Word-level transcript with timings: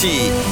Sur 0.00 0.49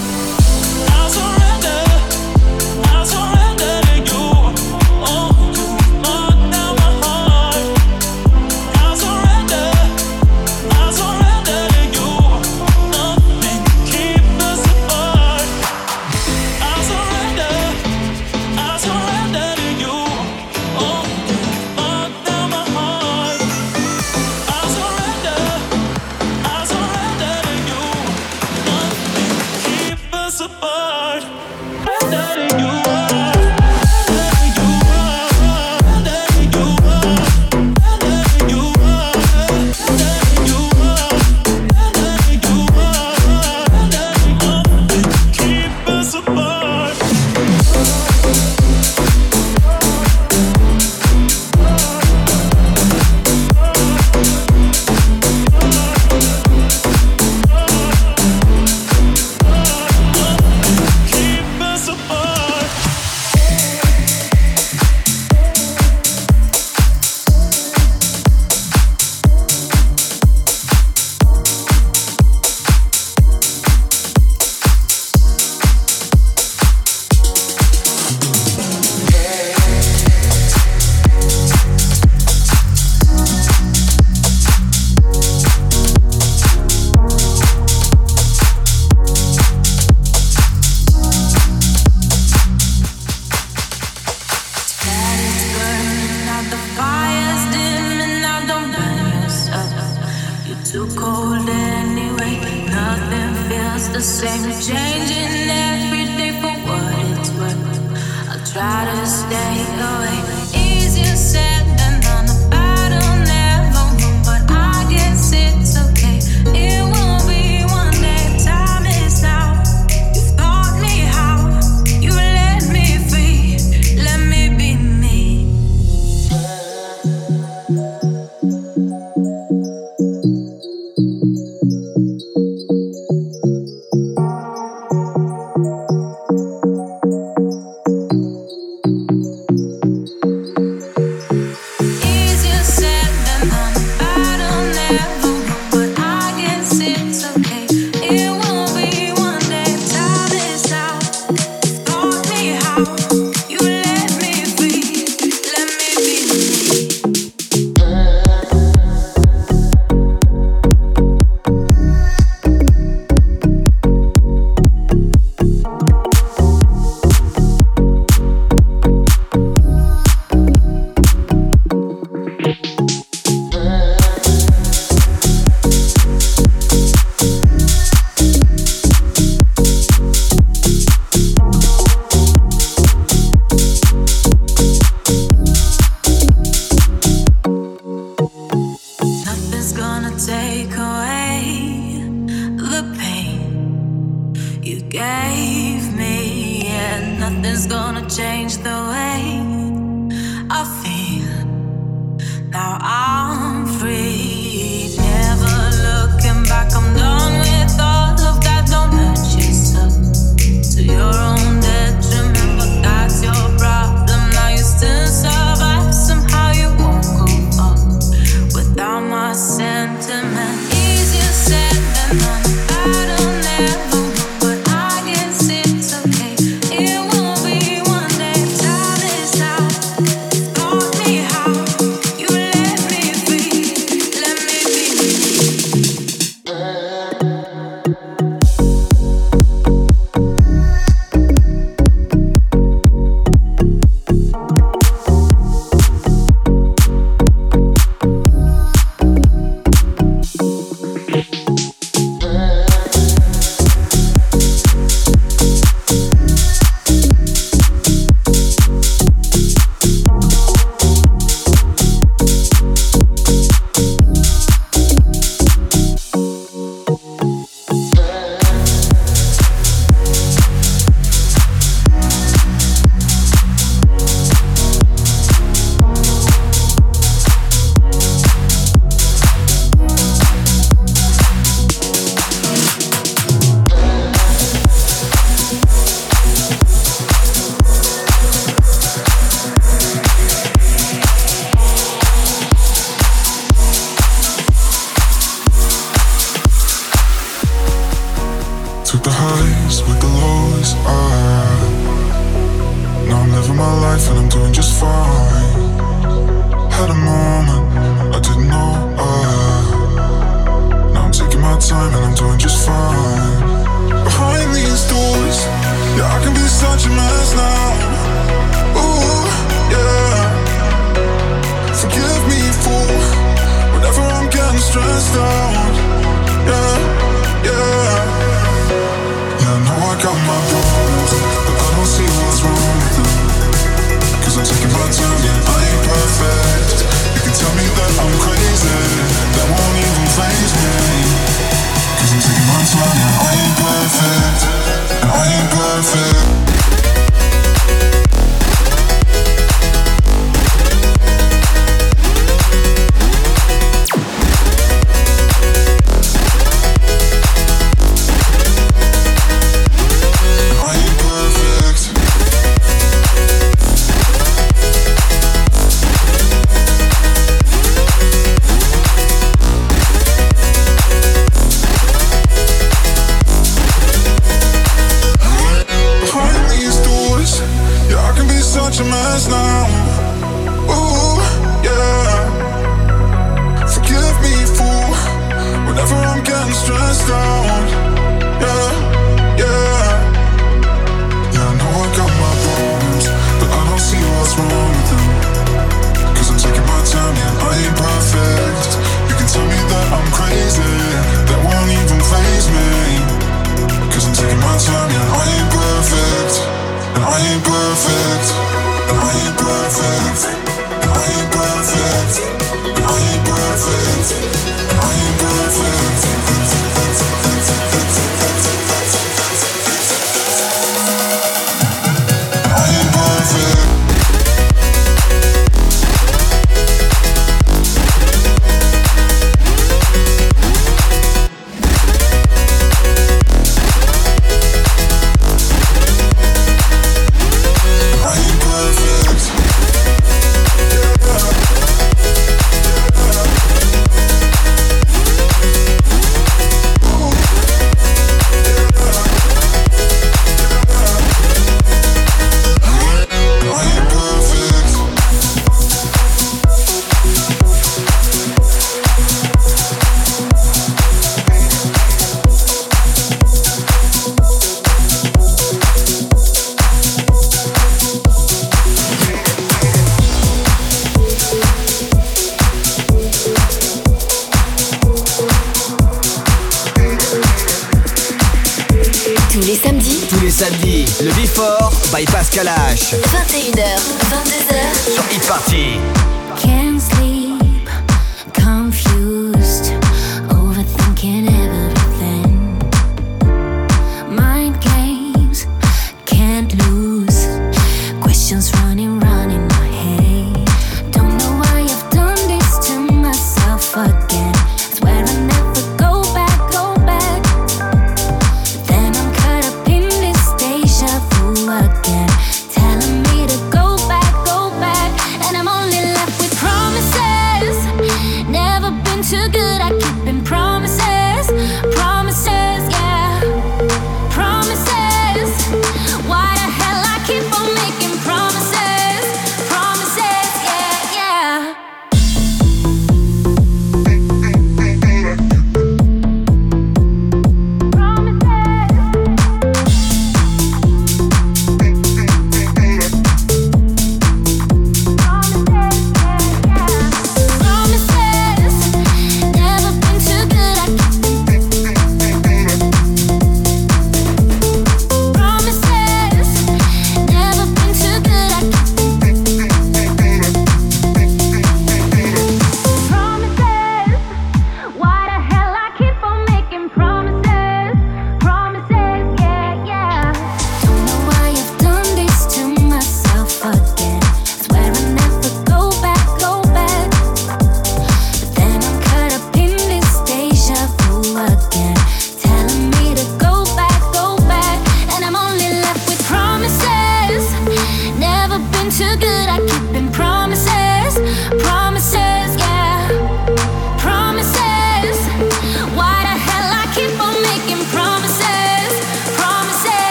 Hit 407.18 407.42
Party. 407.42 408.47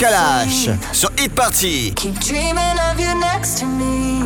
Kalash 0.00 0.70
sur 0.92 1.10
Hit 1.18 1.28
Party. 1.34 1.92
Keep 1.94 2.20
dreaming 2.20 2.78
of 2.90 2.98
you 2.98 3.14
next 3.20 3.58
to 3.58 3.66
me. 3.66 4.22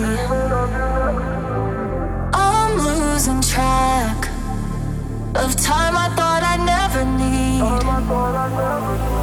I'm 2.33 2.79
losing 2.79 3.41
track 3.41 4.29
of 5.35 5.57
time 5.57 5.97
I 5.97 6.09
thought 6.15 6.45
I'd 6.45 6.65
never 6.65 7.05
need. 7.19 9.14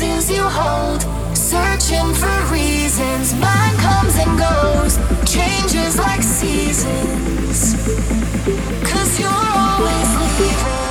places 0.00 0.30
you 0.30 0.42
hold, 0.42 1.02
searching 1.36 2.14
for 2.14 2.52
reasons. 2.52 3.34
Mine 3.34 3.76
comes 3.76 4.16
and 4.16 4.38
goes, 4.38 4.98
changes 5.30 5.98
like 5.98 6.22
seasons. 6.22 7.74
Cause 8.82 9.20
you're 9.20 9.28
always 9.28 10.16
leaving. 10.16 10.90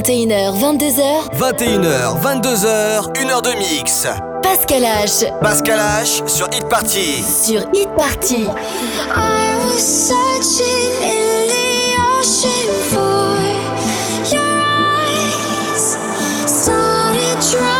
21h, 0.00 0.58
22h. 0.58 1.28
21h, 1.36 2.22
22h, 2.22 3.18
1 3.22 3.28
heure 3.28 3.42
de 3.42 3.50
mix. 3.58 4.06
Pascal 4.42 4.82
H. 4.82 5.26
Pascal 5.42 5.78
H 5.78 6.22
sur 6.26 6.48
Hit 6.54 6.66
Party. 6.70 7.22
Sur 7.22 7.60
Hit 7.74 7.88
Party. 7.94 8.46
I 9.14 9.56
was 9.66 9.82
searching 9.82 10.92
in 11.02 11.48
the 11.48 11.98
ocean 12.16 12.70
for 12.88 13.36
your 14.34 14.62
eyes. 14.64 15.98
Started 16.46 17.79